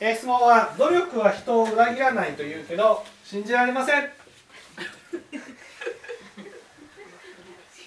[0.00, 4.10] えー質問は「努力は人を裏切らない」と言うけど信じられません。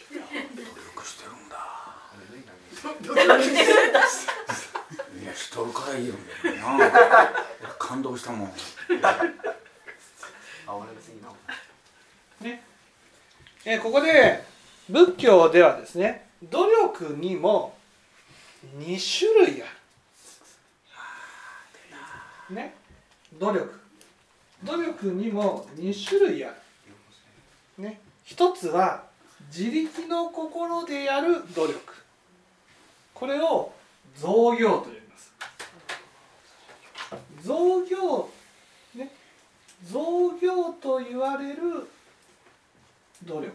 [0.10, 0.16] 努
[0.96, 1.58] 力してるんだ。
[5.22, 6.86] いやしとるから言えるんだよな。
[7.62, 8.54] 俺感動したもん。
[10.68, 11.30] あ俺別にな
[12.42, 12.64] ね。
[13.66, 14.44] えーここで
[14.90, 17.78] 仏教ではですね努力にも
[18.78, 19.72] 2種類ある
[22.50, 22.74] ね。
[23.40, 23.80] 努力。
[24.64, 26.56] 努力にも2種類ある。
[27.84, 28.02] ね。
[28.24, 29.04] 一つは
[29.48, 31.80] 自力の心でやる努力。
[33.14, 33.72] これを
[34.16, 35.34] 造業と呼びます。
[37.44, 38.30] 造業
[38.96, 39.12] ね。
[39.84, 41.88] 造業と言われる
[43.24, 43.52] 努力。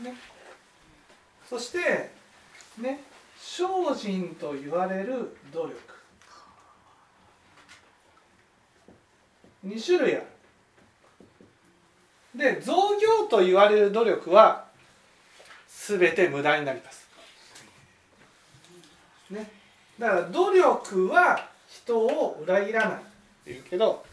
[0.00, 0.14] ね。
[1.48, 2.10] そして
[2.78, 3.11] ね。
[3.44, 5.76] 精進と言われる努力。
[9.66, 10.26] 2種類ある。
[12.36, 14.66] で造業と言われる努力は
[15.66, 17.08] 全て無駄になります。
[19.28, 19.50] ね。
[19.98, 22.98] だから努力は人を裏切らない。
[22.98, 22.98] っ
[23.44, 24.04] ていうけど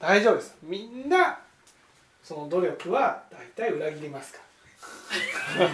[0.00, 0.56] 大丈夫です。
[0.62, 1.38] みんな
[2.24, 4.38] その努力は大体裏切りますか
[5.58, 5.68] ら。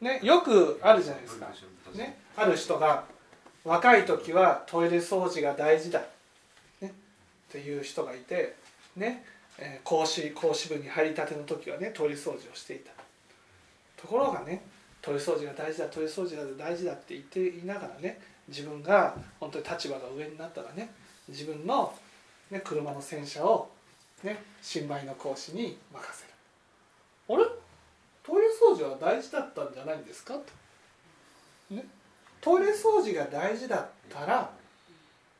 [0.00, 1.48] ねよくあるじゃないですか。
[1.94, 3.04] ね、ある人が
[3.64, 6.00] 若い時はトイレ掃除が大事だ、
[6.80, 6.88] ね、
[7.48, 8.54] っていう人がいて、
[8.96, 9.24] ね
[9.58, 12.90] えー講師講師部に入りたての時はねトイレ掃除をしていた。
[13.96, 14.62] ところがね
[15.00, 20.90] トイレ掃除が大事だトイレ掃除が大事だって言っていながらね自分が本当に立場が上になったらね
[21.28, 21.92] 自分の、
[22.50, 23.70] ね、車の洗車を、
[24.22, 26.32] ね、新米の講師に任せる。
[27.28, 27.55] あれ？
[28.76, 30.34] 除は大事だったんじゃないんですか？
[30.34, 30.40] と、
[31.74, 31.84] ね、
[32.40, 34.50] トイレ掃除が大事だったら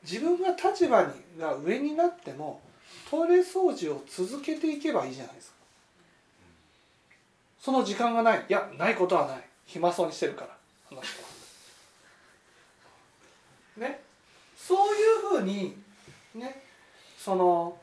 [0.02, 1.08] 自分が立場に
[1.38, 2.60] が上になっても
[3.10, 5.56] トイレ掃除を続けていけばいいじゃないですか。
[7.60, 8.44] その時間がない。
[8.48, 9.40] いやないことはない。
[9.66, 10.56] 暇そうにしてるから
[10.92, 11.28] あの人は。
[13.88, 14.00] ね？
[14.56, 15.76] そういうふうに
[16.34, 16.62] ね？
[17.18, 17.76] その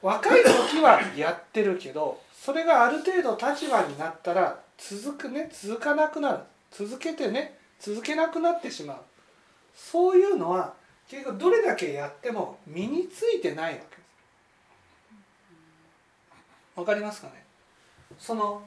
[0.00, 6.38] 若い時はやってるけどそれがある程度立場になったら続くね続かなくなる。
[6.70, 8.96] 続けてね続けなくなってしまう。
[9.74, 10.74] そういうのは
[11.08, 14.02] 結局どれだけやっても身についてないわけで
[16.74, 16.78] す。
[16.78, 17.44] わかりますかね？
[18.18, 18.62] その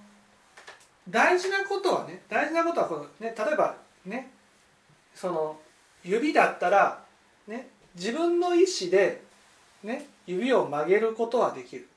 [1.09, 3.75] 大事なことはね大事なことはこの、ね、例えば
[4.05, 4.31] ね
[5.15, 5.59] その
[6.03, 7.03] 指だったら、
[7.47, 9.21] ね、自分の意思で、
[9.83, 11.87] ね、指を曲げることはできる、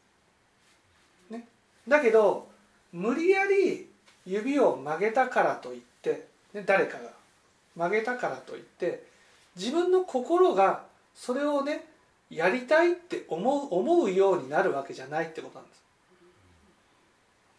[1.30, 1.46] ね、
[1.86, 2.48] だけど
[2.92, 3.88] 無理やり
[4.24, 7.14] 指を曲げたからといって、ね、誰かが。
[7.76, 9.02] 曲げたからといって
[9.56, 10.84] 自分の心が
[11.14, 11.84] それをね
[12.30, 15.84] やりたいって思う思うようになるわけじゃないってことなんです。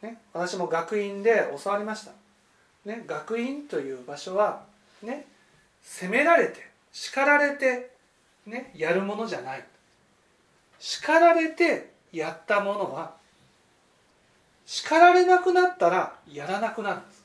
[0.04, 2.12] ね、私も学院で教わりました。
[2.86, 4.64] ね、学院という場所は
[5.02, 5.26] ね
[5.82, 7.92] 責められて叱られて、
[8.46, 9.64] ね、やるものじゃない。
[10.80, 13.16] 叱られてやったものは
[14.66, 17.24] 叱られなくなったらやらなくなるんです。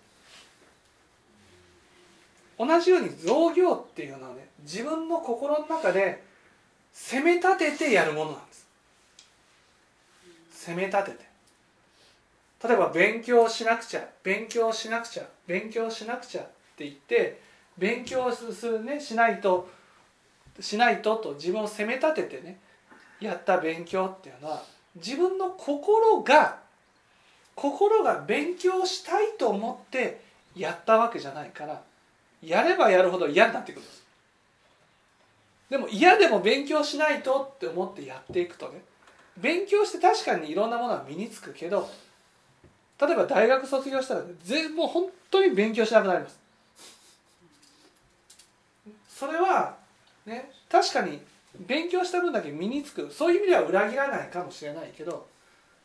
[2.58, 6.22] 同じように造業っていうのはね自分の心の中で
[6.92, 8.66] 責め立ててやるものなんです。
[10.50, 11.30] 責め立てて。
[12.62, 16.44] 例えば勉強しなくちゃ勉強しなくちゃ勉強しなくちゃっ
[16.76, 17.40] て言って
[17.78, 19.70] 勉強するねしないと
[20.60, 22.58] しないとと自分を責め立ててね
[23.20, 24.62] やった勉強っていうのは
[24.96, 26.58] 自分の心が
[27.54, 30.20] 心が勉強したいと思って
[30.56, 31.82] やったわけじゃないから
[32.42, 34.00] やればやるほど嫌になってくるです。
[35.68, 38.80] でも嫌でも勉強しないとって思ってやっていくとね
[39.36, 41.88] 勉強して確かにいろんなものは身につくけど
[43.00, 46.40] 例えば大学卒業したら、ね、全もう本当に勉強しなくなります。
[49.08, 49.76] それは
[50.26, 51.20] ね確かに
[51.58, 53.10] 勉強した分だけ身につく。
[53.10, 55.26] そういう意味では裏切らないかもしれないけど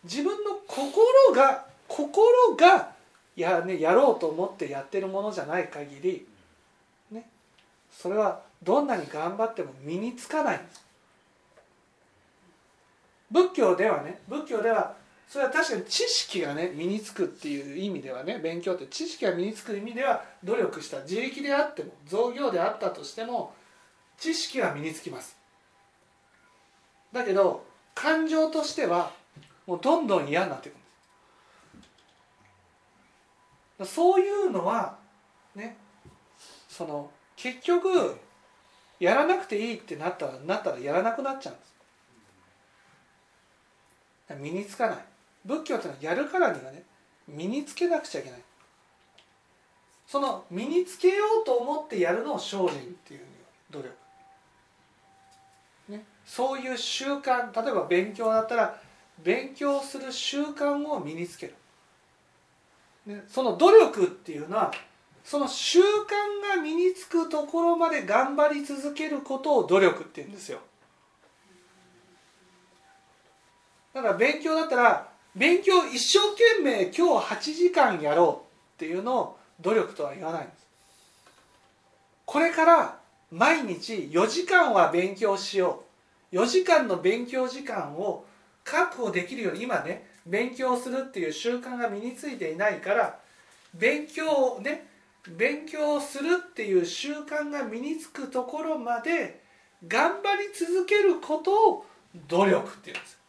[0.03, 2.93] 自分の心が心が
[3.35, 6.25] や,、ね、やろうと思ってやってるものじゃない限り、
[7.11, 7.27] ね、
[7.91, 10.61] それはどんなに頑張っても身につかない。
[13.31, 14.95] 仏教ではね仏教では
[15.27, 23.53] それは確かに知識がね身につくっていう意味ではね勉強って知識が身につく意味では努力した自力であっても造業であったとしても
[24.17, 25.34] 知識は身につきます。
[27.15, 29.13] だけど感情としては
[29.65, 30.77] もうどんどん嫌になっていくん
[33.79, 33.93] です。
[33.95, 34.97] そういうのは
[35.55, 35.77] ね
[36.67, 38.17] その結局
[38.99, 41.73] やらなくていいってなったらなったらやらなくなっちゃうんです。
[44.41, 44.97] 身につかない。
[45.45, 46.83] 仏教っていうのはやるからにはね
[47.27, 48.39] 身につけなくちゃいけない。
[50.05, 52.69] その身につけようと思ってやるのを精進っ
[53.05, 53.21] ていう
[53.71, 53.89] 努力、
[56.25, 58.81] そういう習慣例えば勉強だったら
[59.23, 61.53] 勉強する習慣を身につける、
[63.05, 64.71] ね、その努力っていうのは
[65.23, 70.59] その習慣が身につくところまで頑張り続けることを努力っていうんですよ。
[73.93, 78.45] だから勉強だったら勉強一生懸命今日8時間やろう
[78.75, 80.67] っていうのを努力とは言わないんです。
[82.25, 82.99] これから
[83.31, 85.94] 毎日4時間は勉強しよう。
[86.31, 88.25] 4時間の勉強時間を
[88.63, 93.19] 確保できるように今ね勉強するっていう習慣が身についていないから
[93.73, 94.87] 勉強をね
[95.27, 99.41] 勉強するっていう習慣が身につくところまで
[99.87, 101.85] 頑張り続けることを
[102.27, 103.19] 努力っていうんです。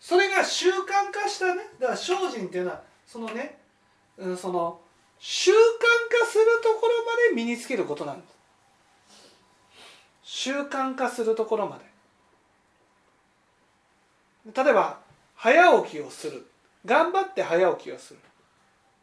[0.00, 3.58] それが習慣化したねだから精進っていうのはそのね、
[4.18, 4.80] うん、その
[5.20, 8.31] 習慣化するところまで身につけることなんです。
[10.34, 11.84] 習慣化するところまで。
[14.64, 14.98] 例えば
[15.34, 16.46] 早起きをする。
[16.86, 18.20] 頑張って早起きをする。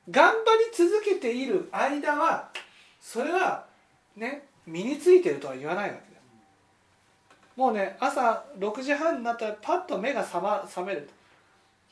[0.10, 2.50] 頑張り続けている間は
[3.00, 3.68] それは
[4.18, 6.10] ね身についてるとは言わないわけです
[7.56, 11.08] もうね朝6時半になったらパッと目が覚,、ま、覚める。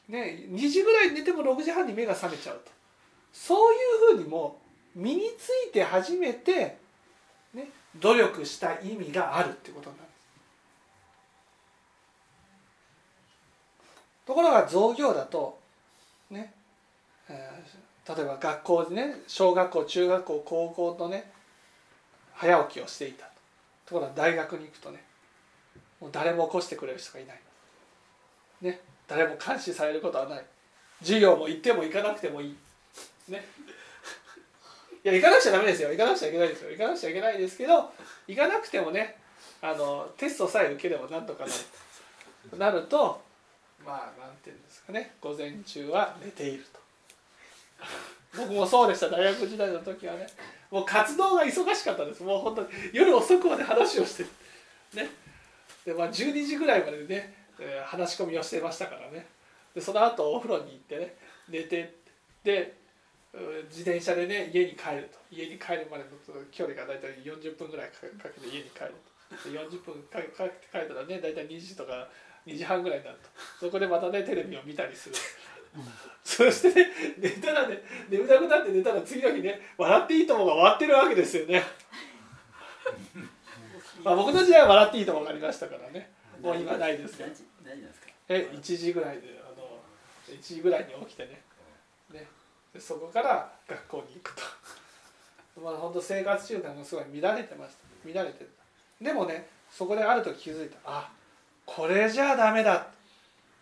[0.08, 2.72] と、ね、2時ぐらい寝ても6時半に目が覚めちゃうと。
[3.32, 3.78] そうい
[4.16, 4.60] うふうにも
[4.96, 6.87] 身について初めて、
[7.96, 10.10] 努力した意味があるってことになる
[14.26, 15.60] ところが造業だと
[16.30, 16.54] ね、
[17.30, 21.30] えー例えば学校でね小学校中学校高校とね
[22.34, 23.32] 早起きをしていたと。
[23.88, 25.04] ところが大学に行くとね
[26.00, 27.40] もう誰も起こしてくれる人がいない。
[28.62, 30.46] ね誰も監視されることはない。
[31.02, 32.56] 授業も行っても行かなくてもいい。
[33.28, 33.44] ね。
[35.04, 35.90] いや行かなくちゃダメですよ。
[35.90, 36.72] 行かなくちゃいけないですよ。
[36.72, 37.94] 行かなくちゃいけないですけど
[38.28, 39.18] 行かなくてもね
[39.62, 41.50] あのテストさえ受ければなんとかな
[42.52, 42.58] る。
[42.58, 43.22] なると
[43.86, 45.16] まあなんていうんですかね。
[45.22, 46.80] 午前中は寝ていると。
[48.38, 49.10] 僕もそうでした。
[49.10, 50.28] 大学時代の時はね。
[50.70, 52.24] もう活動が忙しかったです。
[52.24, 54.24] もう本当に夜遅くまで話をして。
[54.94, 55.10] ね。
[55.86, 59.26] で、まあ、12時ぐらいまでね、えー、話し込みをしてましたからね。
[59.78, 61.16] でその後お風呂に行ってね
[61.48, 61.94] 寝て
[62.44, 62.74] で
[63.70, 65.20] 自転車でね家に帰ると。
[65.32, 66.10] 家に帰るまでの
[66.52, 68.96] 距離が大体40分ぐらいかけて家に帰る
[69.30, 69.50] と。
[69.50, 70.34] で40分かけて
[70.72, 72.08] 帰ったらね大体2時とか
[72.46, 73.30] 2時半ぐらいになると。
[73.66, 75.16] そこでまたねテレビを見たりする。
[76.24, 81.64] そしてね寝たらね眠たくなって寝たら次の日ね「笑っていいとも」が終わってるわけですよね。
[84.04, 86.12] まあ僕の時代は「笑っていいとも」がありましたからね。
[86.42, 87.30] もう今ないですけど。
[88.30, 89.80] え1時ぐらいであの
[90.28, 91.42] 1時ぐらいに起きてねね
[92.74, 94.42] でそこから学校に行くと。
[95.64, 98.14] まあ本当生活習慣がすごい乱れてました。
[98.14, 99.04] 乱れてた。
[99.04, 100.78] でもねそこである時気づいた。
[100.86, 101.12] あ
[101.66, 102.88] これじゃダメだ。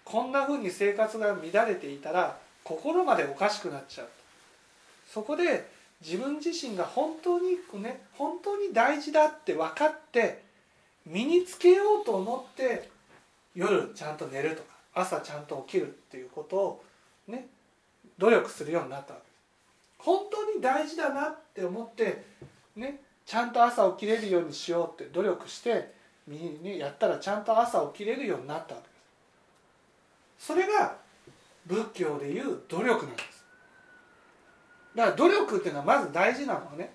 [0.04, 4.09] こんなふうに生活が乱れていたら心までおかしくなっちゃう。
[5.07, 5.69] そこで
[6.02, 10.44] 自分自身が本当にね本当に大事だって分かって
[11.06, 12.90] 身につけようと思って
[13.54, 16.83] 夜ちゃんと寝るとか朝ちゃんと起きるっていうことを
[17.28, 17.47] ね
[18.18, 19.16] 努力するようになった
[19.98, 22.24] 本当に大事だなって思って
[22.76, 25.94] ねちゃんと朝起きれるようにしようって努力して
[26.28, 28.94] ね、やったらちゃんと朝起きれるようになったわけで
[30.40, 30.48] す。
[30.48, 30.98] それが
[31.68, 33.45] 仏教でいう努力なんです。
[34.95, 36.92] だから努力っていうのはまず大事なのはね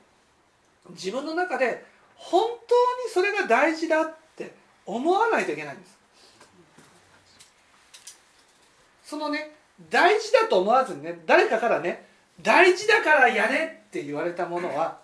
[0.91, 1.85] 自分の中で
[2.17, 2.75] 本当
[3.09, 4.53] にそれが大事だって
[4.85, 5.99] 思わないといけないんです。
[9.05, 9.55] そのね
[9.89, 12.07] 大事だと思わずにね誰かからね
[12.43, 14.99] 大事だからやれって言われたものは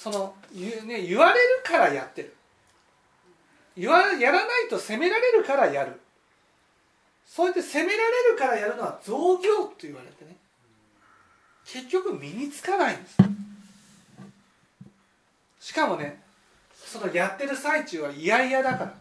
[0.00, 2.34] その言,、ね、言われるからやってる。
[3.76, 6.00] 言わやらないと責められるからやる。
[7.26, 10.36] そうやって責められるからやるのは造業と言われてね。
[11.66, 13.16] 結局身につかないんです。
[15.60, 16.22] しかもね
[16.74, 18.94] そのやってる最中は嫌々だから。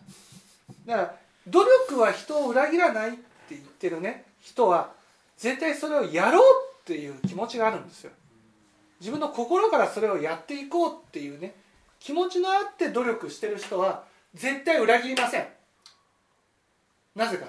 [0.85, 1.15] だから
[1.47, 3.19] 努力は人を裏切らないって
[3.51, 4.91] 言ってるね人は
[5.37, 6.43] 絶対それをやろう
[6.81, 8.11] っていう気持ちがあるんですよ。
[8.99, 11.55] 自分の心からそれをやっていこうっていうね
[11.99, 14.03] 気持ちのあって努力してる人は
[14.33, 15.47] 絶対裏切りません。
[17.15, 17.47] なぜか。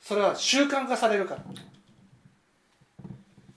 [0.00, 1.44] それは習慣化されるから。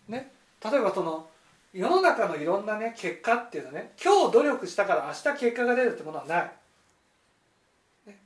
[0.09, 0.31] ね。
[0.63, 1.27] 例えばその
[1.73, 6.51] 世の中のいろんなね結果っていうのはね今日努力したから明日結果が出るってものはない。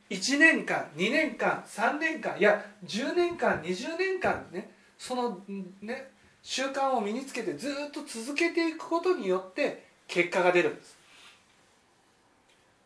[0.09, 5.41] 1年間2年間3年間いや10年間20年間ねその
[5.81, 6.11] ね
[6.41, 10.97] 習慣を身につけてずっと続けていくことによって結果が出るんです。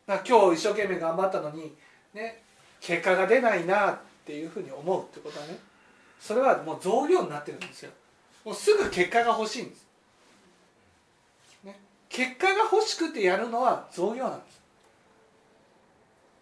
[0.07, 1.73] だから今日一生懸命頑張ったのに
[2.13, 2.41] ね
[2.79, 5.59] 結果が出ないなっていうふうに思うってことはね
[6.19, 7.91] それはもう増量になってるんですよ。
[8.43, 9.85] もうすぐ結果が欲しいんです、
[11.63, 14.60] ね、結果が欲しくてやるのは増量なんです。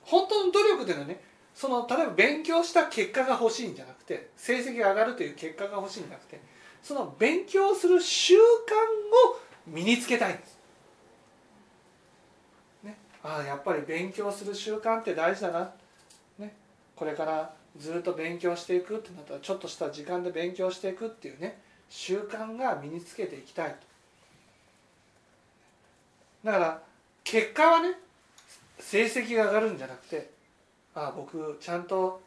[0.10, 1.22] 本当の努力でのはね
[1.54, 6.42] その例えば勉強した結果が欲しいんじゃなくて成績が上がるという結果が欲しいんじゃなくて
[6.82, 10.58] その勉強する習慣を身につけたいんです。
[12.84, 15.72] ね、ああやっぱり勉強する習慣って大事だな、
[16.40, 16.56] ね、
[16.96, 23.78] これからずっと勉強していくってなったらちょっとした時間で勉強していくっていうね習慣が身につけていきたいと。
[26.46, 26.82] だから
[27.24, 28.00] 結果はね
[28.80, 30.30] 成績が上がるんじゃなくて
[30.96, 32.22] ああ僕ちゃんと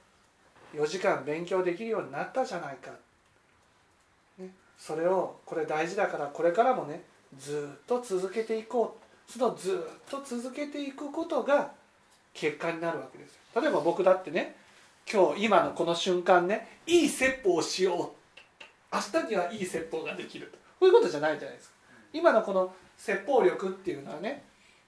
[0.75, 2.91] 4時間勉強できるようになったじゃないか、
[4.39, 7.03] ね、それをこれ大事だからこれからもね
[7.39, 9.03] ずっと続けていこう。
[9.33, 11.73] そのずっと続けていくことが
[12.35, 13.63] 結果になるわけですよ。
[13.63, 14.57] 例えば僕だってね
[15.11, 18.95] 今日今のこの瞬間ねいい説法をしよう。
[18.95, 20.59] 明日にはいい説法ができると。
[20.81, 21.75] こういうことじゃないじゃないですか。
[22.13, 24.43] 今のこの説法力っていうのはね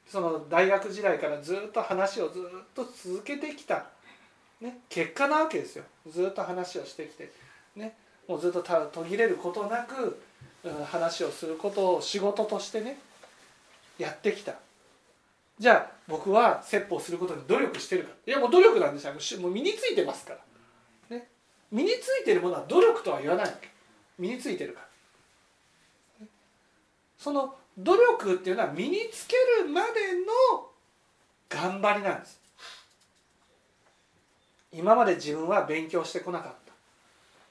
[0.07, 2.43] その大学時代からずっと話をずっ
[2.75, 3.87] と続けてきた、
[4.61, 5.85] ね、結果なわけですよ。
[6.11, 7.33] ずっと話をしてきて、
[7.75, 7.97] ね、
[8.29, 10.21] もうずっと途切れることなく
[10.87, 12.99] 話をすることを仕事としてね
[13.99, 14.55] やってきた。
[15.59, 19.41] じゃあ僕は説法することに努力してるかいやもう努力なんですよ。
[19.41, 20.35] もう身についてますか
[21.11, 21.29] ら、ね、
[21.71, 23.55] 身についてるものは努力とは言わない
[24.19, 24.87] 身についてるから。
[27.19, 29.89] その努力っていうのは身につけるまで
[30.53, 30.69] の
[31.49, 32.41] 頑張りなんです。
[34.73, 36.73] 今まで自分は勉強してこなかった。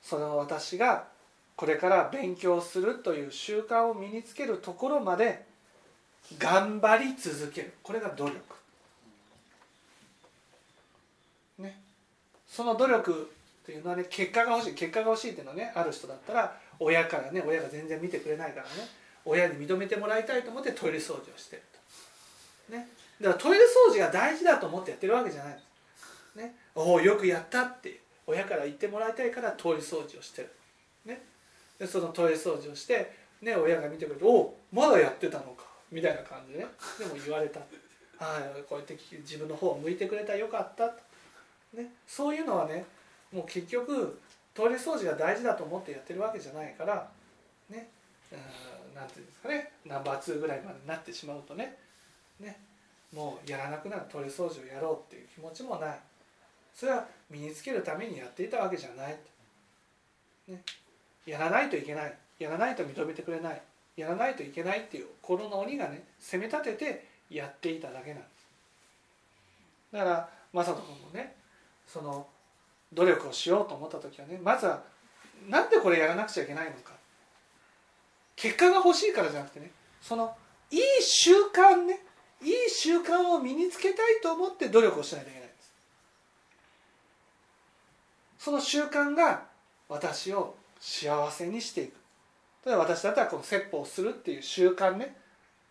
[0.01, 1.08] その私が
[1.56, 5.46] これから勉強するという習慣を身につけるところまで
[6.38, 7.74] 頑張り続ける。
[7.84, 8.39] これが努力。
[11.60, 11.82] ね。
[12.48, 13.32] その努力
[13.63, 14.74] っていうのはね結果が欲しい。
[14.74, 19.02] 結果が欲しいっていうのはねある人だったら親からね親が全然見てくれないからね。
[19.25, 21.62] 親に認めてもらいたいと思ってトイレ掃除をしてる
[22.70, 22.88] と、ね、
[23.22, 25.60] だからトイレ掃除が大事だと思ってやってるわけじゃない
[26.36, 28.01] ね、おおよくやったって。
[28.25, 30.50] 親から言ってもらいたいからトイレ掃除をしてる、
[31.06, 31.22] ね、
[31.77, 36.65] でそのトイレ掃除をして、ね、親が見てくれて「おおまだやってたのか」みたいな感じでね。
[36.98, 37.60] でも言われた
[38.18, 38.63] 「はい。
[38.63, 41.01] こうやって自分の方を向いてくれたよかった」と、
[41.74, 42.86] ね、そういうのはね
[43.32, 44.20] もう結局
[44.53, 47.10] トイレ掃除が大事だと思ってやってるわけじゃないから
[47.70, 47.89] ね。
[48.32, 48.39] うん。
[48.96, 51.78] 何ていうんですかねナンバー2ぐらいまでになってしまうとね
[52.40, 52.60] ね
[53.14, 56.00] もうやらなくなるトイレ掃除をやろうっていう気持ちもない。
[56.74, 59.16] それは身につけるためにやっていたわけじゃない、
[60.48, 60.60] ね、
[61.24, 62.14] やらないといけない。
[62.40, 63.62] やらないと認めてくれない。
[63.96, 68.48] やらないといけないっていう心の鬼がね責め立ててやっていただけなんです。
[69.92, 71.36] だから雅人君もね
[71.88, 72.26] その
[72.92, 74.82] 努力をしようと思った時はねまずは
[75.48, 76.93] なんでこれやらなくちゃいけないのか。
[78.36, 79.72] 結果が欲しいからじゃなくてね
[80.02, 80.36] その
[80.72, 82.00] いい習慣ね
[82.42, 85.74] いい習慣を身につけたいと思って努力をしないといけないんです。
[88.38, 89.46] その習慣が
[89.88, 91.94] 私を幸せにしていく。
[92.66, 95.16] 例えば私だったらこの説法をするっていう習慣ね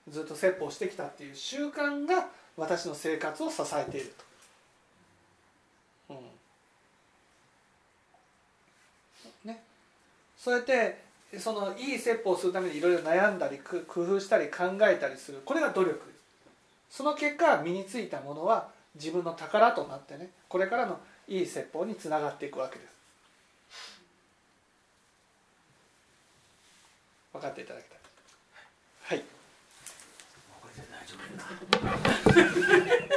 [0.09, 4.15] ずっと説法してきたっていう習慣が私の生活を支えている
[6.09, 6.17] と、う
[9.49, 9.51] ん。
[9.51, 9.63] ね、
[10.37, 15.41] そうやってそのいい説法をするためにいろいろ悩んだり工夫したり考えたりする。
[15.45, 15.95] これが努力。
[15.95, 22.93] ですその結果身についたものは自分の宝となってねこれからのいい説法につながっていくわけです。
[27.33, 27.99] 分かっていただきたい。
[29.03, 29.25] はい